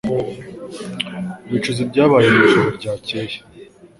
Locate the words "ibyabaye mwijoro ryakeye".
1.85-3.37